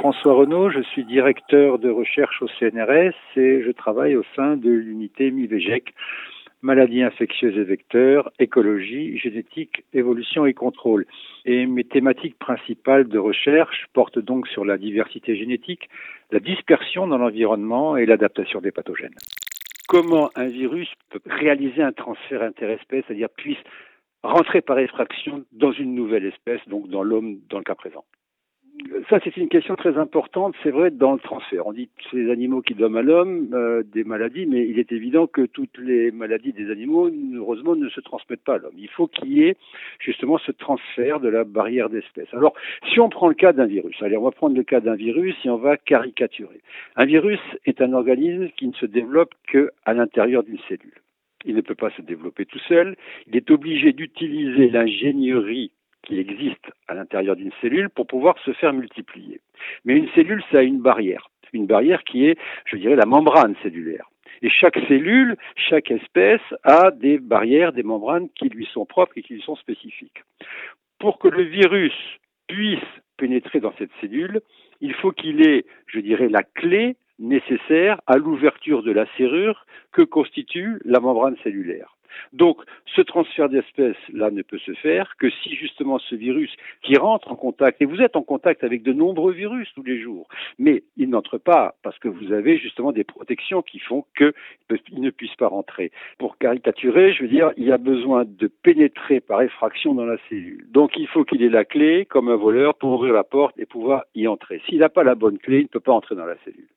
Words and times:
François 0.00 0.32
Renaud, 0.32 0.70
je 0.70 0.80
suis 0.80 1.04
directeur 1.04 1.78
de 1.78 1.90
recherche 1.90 2.40
au 2.40 2.48
CNRS 2.58 3.12
et 3.36 3.62
je 3.62 3.70
travaille 3.70 4.16
au 4.16 4.22
sein 4.34 4.56
de 4.56 4.70
l'unité 4.70 5.30
MIVEGEC, 5.30 5.92
maladies 6.62 7.02
infectieuses 7.02 7.58
et 7.58 7.64
vecteurs, 7.64 8.32
écologie, 8.38 9.18
génétique, 9.18 9.84
évolution 9.92 10.46
et 10.46 10.54
contrôle. 10.54 11.04
Et 11.44 11.66
mes 11.66 11.84
thématiques 11.84 12.38
principales 12.38 13.08
de 13.08 13.18
recherche 13.18 13.88
portent 13.92 14.18
donc 14.18 14.48
sur 14.48 14.64
la 14.64 14.78
diversité 14.78 15.36
génétique, 15.36 15.90
la 16.30 16.40
dispersion 16.40 17.06
dans 17.06 17.18
l'environnement 17.18 17.98
et 17.98 18.06
l'adaptation 18.06 18.62
des 18.62 18.72
pathogènes. 18.72 19.18
Comment 19.86 20.30
un 20.34 20.46
virus 20.46 20.88
peut 21.10 21.20
réaliser 21.26 21.82
un 21.82 21.92
transfert 21.92 22.42
interespèce, 22.42 23.04
c'est-à-dire 23.06 23.28
puisse 23.36 23.62
rentrer 24.22 24.62
par 24.62 24.78
effraction 24.78 25.44
dans 25.52 25.72
une 25.72 25.94
nouvelle 25.94 26.24
espèce, 26.24 26.66
donc 26.68 26.88
dans 26.88 27.02
l'homme 27.02 27.40
dans 27.50 27.58
le 27.58 27.64
cas 27.64 27.74
présent? 27.74 28.06
Ça, 29.08 29.18
c'est 29.24 29.36
une 29.36 29.48
question 29.48 29.76
très 29.76 29.98
importante, 29.98 30.54
c'est 30.62 30.70
vrai, 30.70 30.90
dans 30.90 31.12
le 31.12 31.18
transfert. 31.18 31.66
On 31.66 31.72
dit 31.72 31.88
les 32.12 32.30
animaux 32.30 32.62
qui 32.62 32.74
donnent 32.74 32.96
à 32.96 33.02
l'homme 33.02 33.48
euh, 33.52 33.82
des 33.82 34.04
maladies, 34.04 34.46
mais 34.46 34.66
il 34.66 34.78
est 34.78 34.92
évident 34.92 35.26
que 35.26 35.42
toutes 35.42 35.76
les 35.78 36.10
maladies 36.10 36.52
des 36.52 36.70
animaux, 36.70 37.10
heureusement, 37.34 37.76
ne 37.76 37.88
se 37.88 38.00
transmettent 38.00 38.44
pas 38.44 38.54
à 38.54 38.58
l'homme. 38.58 38.74
Il 38.78 38.88
faut 38.88 39.06
qu'il 39.06 39.32
y 39.32 39.42
ait 39.44 39.56
justement 39.98 40.38
ce 40.38 40.52
transfert 40.52 41.20
de 41.20 41.28
la 41.28 41.44
barrière 41.44 41.88
d'espèce. 41.90 42.28
Alors, 42.32 42.54
si 42.92 43.00
on 43.00 43.08
prend 43.08 43.28
le 43.28 43.34
cas 43.34 43.52
d'un 43.52 43.66
virus, 43.66 43.96
allez, 44.02 44.16
on 44.16 44.22
va 44.22 44.30
prendre 44.30 44.56
le 44.56 44.64
cas 44.64 44.80
d'un 44.80 44.94
virus 44.94 45.34
et 45.44 45.50
on 45.50 45.56
va 45.56 45.76
caricaturer. 45.76 46.60
Un 46.96 47.04
virus 47.04 47.40
est 47.66 47.80
un 47.80 47.92
organisme 47.92 48.48
qui 48.56 48.68
ne 48.68 48.74
se 48.74 48.86
développe 48.86 49.34
qu'à 49.50 49.92
l'intérieur 49.92 50.42
d'une 50.42 50.58
cellule. 50.68 51.00
Il 51.44 51.54
ne 51.54 51.60
peut 51.62 51.74
pas 51.74 51.90
se 51.90 52.02
développer 52.02 52.44
tout 52.44 52.58
seul. 52.68 52.96
Il 53.26 53.36
est 53.36 53.50
obligé 53.50 53.92
d'utiliser 53.92 54.68
l'ingénierie 54.68 55.72
qui 56.02 56.18
existe 56.18 56.66
à 56.88 56.94
l'intérieur 56.94 57.36
d'une 57.36 57.52
cellule 57.60 57.90
pour 57.90 58.06
pouvoir 58.06 58.38
se 58.44 58.52
faire 58.52 58.72
multiplier. 58.72 59.40
Mais 59.84 59.96
une 59.96 60.08
cellule, 60.10 60.42
ça 60.50 60.58
a 60.58 60.62
une 60.62 60.80
barrière. 60.80 61.28
Une 61.52 61.66
barrière 61.66 62.04
qui 62.04 62.26
est, 62.26 62.38
je 62.64 62.76
dirais, 62.76 62.96
la 62.96 63.06
membrane 63.06 63.56
cellulaire. 63.62 64.08
Et 64.42 64.48
chaque 64.48 64.78
cellule, 64.88 65.36
chaque 65.56 65.90
espèce 65.90 66.40
a 66.62 66.90
des 66.90 67.18
barrières, 67.18 67.72
des 67.72 67.82
membranes 67.82 68.28
qui 68.30 68.48
lui 68.48 68.66
sont 68.72 68.86
propres 68.86 69.18
et 69.18 69.22
qui 69.22 69.34
lui 69.34 69.42
sont 69.42 69.56
spécifiques. 69.56 70.22
Pour 70.98 71.18
que 71.18 71.28
le 71.28 71.42
virus 71.42 71.94
puisse 72.46 72.78
pénétrer 73.16 73.60
dans 73.60 73.74
cette 73.78 73.90
cellule, 74.00 74.40
il 74.80 74.94
faut 74.94 75.12
qu'il 75.12 75.46
ait, 75.46 75.66
je 75.86 76.00
dirais, 76.00 76.28
la 76.28 76.42
clé 76.42 76.96
nécessaire 77.20 78.00
à 78.06 78.16
l'ouverture 78.16 78.82
de 78.82 78.92
la 78.92 79.06
serrure 79.16 79.66
que 79.92 80.02
constitue 80.02 80.80
la 80.84 81.00
membrane 81.00 81.36
cellulaire. 81.44 81.96
Donc, 82.32 82.62
ce 82.86 83.02
transfert 83.02 83.48
d'espèces 83.48 83.96
là 84.12 84.30
ne 84.30 84.42
peut 84.42 84.58
se 84.58 84.72
faire 84.74 85.14
que 85.18 85.30
si 85.30 85.54
justement 85.54 85.98
ce 85.98 86.14
virus 86.14 86.50
qui 86.82 86.96
rentre 86.96 87.30
en 87.30 87.36
contact, 87.36 87.80
et 87.82 87.84
vous 87.84 88.00
êtes 88.00 88.16
en 88.16 88.22
contact 88.22 88.64
avec 88.64 88.82
de 88.82 88.92
nombreux 88.92 89.32
virus 89.32 89.68
tous 89.74 89.82
les 89.82 90.00
jours, 90.00 90.28
mais 90.58 90.82
il 90.96 91.10
n'entre 91.10 91.38
pas 91.38 91.74
parce 91.82 91.98
que 91.98 92.08
vous 92.08 92.32
avez 92.32 92.58
justement 92.58 92.92
des 92.92 93.04
protections 93.04 93.62
qui 93.62 93.78
font 93.78 94.04
qu'il 94.16 94.32
ne 95.00 95.10
puisse 95.10 95.34
pas 95.36 95.48
rentrer. 95.48 95.92
Pour 96.18 96.38
caricaturer, 96.38 97.12
je 97.12 97.22
veux 97.22 97.28
dire, 97.28 97.52
il 97.56 97.64
y 97.64 97.72
a 97.72 97.78
besoin 97.78 98.24
de 98.24 98.48
pénétrer 98.48 99.20
par 99.20 99.42
effraction 99.42 99.94
dans 99.94 100.06
la 100.06 100.16
cellule. 100.28 100.66
Donc, 100.70 100.96
il 100.96 101.06
faut 101.06 101.24
qu'il 101.24 101.42
ait 101.42 101.48
la 101.48 101.64
clé, 101.64 102.06
comme 102.06 102.28
un 102.28 102.36
voleur, 102.36 102.74
pour 102.74 102.92
ouvrir 102.92 103.14
la 103.14 103.24
porte 103.24 103.58
et 103.58 103.66
pouvoir 103.66 104.04
y 104.14 104.26
entrer. 104.26 104.60
S'il 104.66 104.78
n'a 104.78 104.88
pas 104.88 105.04
la 105.04 105.14
bonne 105.14 105.38
clé, 105.38 105.58
il 105.58 105.64
ne 105.64 105.68
peut 105.68 105.80
pas 105.80 105.92
entrer 105.92 106.14
dans 106.14 106.26
la 106.26 106.36
cellule. 106.44 106.68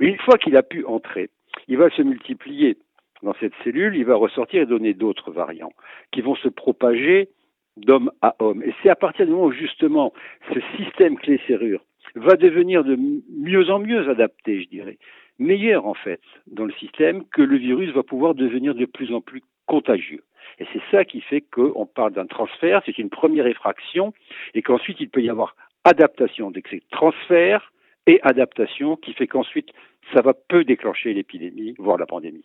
Mais 0.00 0.08
une 0.08 0.18
fois 0.18 0.38
qu'il 0.38 0.56
a 0.56 0.62
pu 0.62 0.84
entrer, 0.84 1.30
il 1.68 1.78
va 1.78 1.90
se 1.90 2.02
multiplier 2.02 2.76
dans 3.22 3.34
cette 3.40 3.54
cellule, 3.64 3.96
il 3.96 4.04
va 4.04 4.14
ressortir 4.14 4.62
et 4.62 4.66
donner 4.66 4.94
d'autres 4.94 5.30
variants 5.30 5.72
qui 6.12 6.20
vont 6.20 6.36
se 6.36 6.48
propager 6.48 7.28
d'homme 7.76 8.10
à 8.22 8.36
homme. 8.38 8.62
Et 8.62 8.74
c'est 8.82 8.88
à 8.88 8.96
partir 8.96 9.26
du 9.26 9.32
moment 9.32 9.46
où 9.46 9.52
justement 9.52 10.12
ce 10.52 10.60
système 10.76 11.16
clé-serrure 11.16 11.82
va 12.14 12.36
devenir 12.36 12.84
de 12.84 12.96
mieux 12.96 13.70
en 13.70 13.78
mieux 13.78 14.08
adapté, 14.08 14.62
je 14.62 14.68
dirais, 14.68 14.98
meilleur 15.38 15.86
en 15.86 15.94
fait 15.94 16.20
dans 16.46 16.64
le 16.64 16.72
système, 16.74 17.24
que 17.28 17.42
le 17.42 17.56
virus 17.56 17.90
va 17.90 18.02
pouvoir 18.02 18.34
devenir 18.34 18.74
de 18.74 18.86
plus 18.86 19.12
en 19.12 19.20
plus 19.20 19.42
contagieux. 19.66 20.22
Et 20.58 20.66
c'est 20.72 20.82
ça 20.90 21.04
qui 21.04 21.20
fait 21.20 21.42
qu'on 21.42 21.86
parle 21.86 22.12
d'un 22.12 22.26
transfert, 22.26 22.82
c'est 22.86 22.98
une 22.98 23.10
première 23.10 23.46
effraction, 23.46 24.14
et 24.54 24.62
qu'ensuite 24.62 25.00
il 25.00 25.10
peut 25.10 25.22
y 25.22 25.28
avoir 25.28 25.56
adaptation. 25.84 26.50
Donc 26.50 26.64
c'est 26.70 26.82
transfert 26.90 27.72
et 28.06 28.20
adaptation 28.22 28.96
qui 28.96 29.12
fait 29.12 29.26
qu'ensuite 29.26 29.70
ça 30.12 30.22
va 30.22 30.34
peu 30.34 30.64
déclencher 30.64 31.12
l'épidémie, 31.12 31.74
voire 31.78 31.98
la 31.98 32.06
pandémie. 32.06 32.42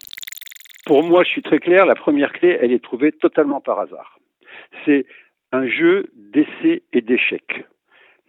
Pour 0.85 1.03
moi, 1.03 1.23
je 1.23 1.29
suis 1.29 1.43
très 1.43 1.59
clair, 1.59 1.85
la 1.85 1.95
première 1.95 2.33
clé, 2.33 2.57
elle 2.59 2.71
est 2.71 2.83
trouvée 2.83 3.11
totalement 3.11 3.61
par 3.61 3.79
hasard. 3.79 4.19
C'est 4.85 5.05
un 5.51 5.67
jeu 5.67 6.09
d'essais 6.15 6.83
et 6.91 7.01
d'échecs. 7.01 7.65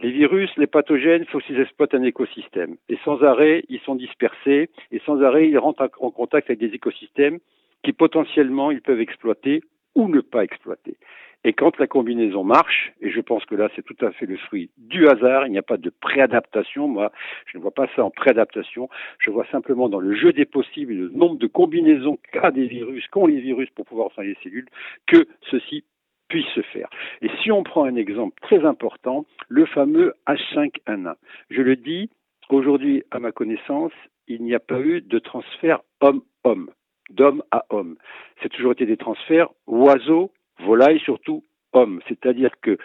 Les 0.00 0.10
virus, 0.10 0.50
les 0.56 0.66
pathogènes, 0.66 1.22
il 1.22 1.28
faut 1.28 1.38
qu'ils 1.38 1.60
exploitent 1.60 1.94
un 1.94 2.03
écosystème. 2.03 2.76
Et 2.88 2.98
sans 3.04 3.22
arrêt, 3.22 3.64
ils 3.69 3.81
sont 3.81 3.94
dispersés 3.94 4.69
et 4.91 5.00
sans 5.06 5.22
arrêt, 5.22 5.49
ils 5.49 5.59
rentrent 5.59 5.88
en 6.00 6.10
contact 6.10 6.50
avec 6.50 6.59
des 6.59 6.75
écosystèmes 6.75 7.38
qui 7.84 7.93
potentiellement 7.93 8.70
ils 8.70 8.82
peuvent 8.82 9.00
exploiter 9.00 9.62
ou 9.94 10.09
ne 10.09 10.20
pas 10.20 10.44
exploiter. 10.44 10.97
Et 11.44 11.53
quand 11.53 11.76
la 11.78 11.86
combinaison 11.86 12.44
marche, 12.44 12.92
et 13.00 13.10
je 13.10 13.20
pense 13.20 13.44
que 13.47 13.54
là 13.54 13.69
c'est 13.75 13.84
tout 13.84 13.97
à 14.04 14.12
fait 14.12 14.26
le 14.26 14.36
fruit 14.36 14.70
du 14.78 15.08
hasard, 15.08 15.47
il 15.47 15.53
n'y 15.53 15.58
a 15.58 15.62
pas 15.62 15.76
de 15.76 15.91
préadaptation, 15.91 16.86
moi 16.86 17.10
je 17.47 17.58
ne 17.58 17.62
vois 17.62 17.72
pas 17.72 17.88
ça 17.97 18.04
en 18.04 18.10
préadaptation, 18.10 18.88
je 19.19 19.30
vois 19.30 19.47
simplement 19.50 19.88
dans 19.88 19.98
le 19.98 20.14
jeu 20.14 20.32
des 20.32 20.44
possibles 20.44 20.94
le 20.94 21.08
nombre 21.08 21.38
de 21.38 21.47
combinaisons 21.47 22.19
qu'a 22.32 22.50
des 22.50 22.66
virus, 22.66 23.06
qu'ont 23.08 23.26
les 23.26 23.41
virus 23.41 23.70
pour 23.70 23.86
pouvoir 23.86 24.12
faire 24.12 24.25
les 24.25 24.36
cellules, 24.42 24.69
que 25.06 25.26
ceci 25.50 25.84
puisse 26.28 26.48
se 26.54 26.62
faire. 26.62 26.88
Et 27.20 27.28
si 27.42 27.50
on 27.50 27.62
prend 27.62 27.84
un 27.84 27.97
exemple 27.97 28.41
très 28.41 28.64
important, 28.64 29.26
le 29.48 29.66
fameux 29.66 30.14
H5N1. 30.26 31.14
Je 31.50 31.60
le 31.60 31.76
dis, 31.76 32.08
aujourd'hui 32.48 33.02
à 33.10 33.19
ma 33.19 33.32
connaissance, 33.32 33.92
il 34.28 34.42
n'y 34.42 34.54
a 34.54 34.60
pas 34.60 34.81
eu 34.81 35.00
de 35.02 35.19
transfert 35.19 35.81
homme-homme 36.00 36.70
d'homme 37.10 37.42
à 37.50 37.64
homme. 37.70 37.97
C'est 38.42 38.48
toujours 38.48 38.72
été 38.72 38.86
des 38.86 38.97
transferts 38.97 39.48
oiseaux 39.66 40.31
volailles 40.64 41.00
surtout 41.00 41.44
hommes. 41.72 42.00
C'est-à-dire 42.08 42.52
que 42.60 42.78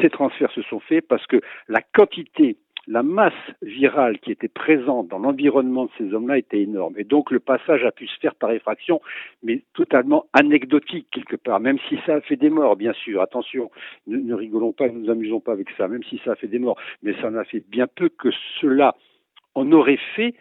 ces 0.00 0.10
transferts 0.10 0.52
se 0.52 0.62
sont 0.62 0.80
faits 0.80 1.06
parce 1.06 1.26
que 1.26 1.40
la 1.68 1.80
quantité, 1.80 2.56
la 2.86 3.02
masse 3.02 3.32
virale 3.62 4.18
qui 4.18 4.32
était 4.32 4.48
présente 4.48 5.08
dans 5.08 5.18
l'environnement 5.18 5.84
de 5.86 5.90
ces 5.98 6.12
hommes-là 6.14 6.38
était 6.38 6.60
énorme. 6.60 6.94
Et 6.98 7.04
donc 7.04 7.30
le 7.30 7.40
passage 7.40 7.84
a 7.84 7.92
pu 7.92 8.06
se 8.06 8.18
faire 8.18 8.34
par 8.34 8.50
effraction, 8.52 9.00
mais 9.42 9.62
totalement 9.74 10.26
anecdotique 10.32 11.06
quelque 11.12 11.36
part, 11.36 11.60
même 11.60 11.78
si 11.88 11.98
ça 12.06 12.14
a 12.16 12.20
fait 12.20 12.36
des 12.36 12.50
morts, 12.50 12.76
bien 12.76 12.92
sûr. 12.92 13.22
Attention, 13.22 13.70
ne, 14.06 14.34
rigolons 14.34 14.72
pas, 14.72 14.88
ne 14.88 14.98
nous 14.98 15.10
amusons 15.10 15.40
pas 15.40 15.52
avec 15.52 15.68
ça, 15.76 15.88
même 15.88 16.02
si 16.04 16.20
ça 16.24 16.32
a 16.32 16.36
fait 16.36 16.48
des 16.48 16.58
morts. 16.58 16.78
Mais 17.02 17.14
ça 17.20 17.28
en 17.28 17.36
a 17.36 17.44
fait 17.44 17.64
bien 17.68 17.86
peu 17.86 18.08
que 18.08 18.28
cela 18.60 18.96
en 19.54 19.70
aurait 19.72 20.00
fait 20.16 20.34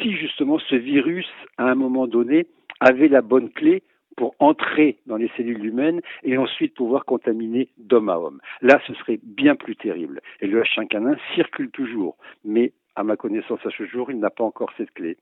si 0.00 0.12
justement 0.14 0.58
ce 0.58 0.76
virus, 0.76 1.26
à 1.58 1.64
un 1.64 1.74
moment 1.74 2.06
donné, 2.06 2.46
avait 2.80 3.08
la 3.08 3.20
bonne 3.20 3.50
clé 3.50 3.82
pour 4.16 4.34
entrer 4.38 4.98
dans 5.06 5.16
les 5.16 5.30
cellules 5.36 5.64
humaines 5.64 6.00
et 6.22 6.36
ensuite 6.36 6.74
pouvoir 6.74 7.04
contaminer 7.04 7.68
d'homme 7.78 8.08
à 8.08 8.18
homme. 8.18 8.40
Là, 8.60 8.80
ce 8.86 8.94
serait 8.94 9.20
bien 9.22 9.54
plus 9.56 9.76
terrible. 9.76 10.20
Et 10.40 10.46
le 10.46 10.62
H5N1 10.62 11.18
circule 11.34 11.70
toujours, 11.70 12.16
mais 12.44 12.72
à 12.94 13.04
ma 13.04 13.16
connaissance 13.16 13.60
à 13.64 13.70
ce 13.76 13.86
jour, 13.86 14.10
il 14.10 14.18
n'a 14.18 14.30
pas 14.30 14.44
encore 14.44 14.72
cette 14.76 14.92
clé. 14.92 15.16